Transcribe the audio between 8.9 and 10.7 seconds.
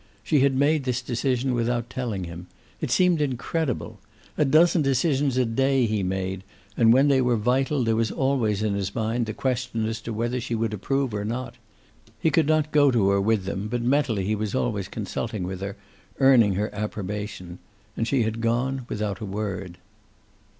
mind the question as to whether she